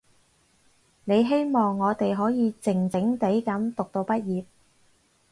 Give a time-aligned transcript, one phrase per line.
[1.05, 4.45] 你希望我哋可以靜靜地噉讀到畢業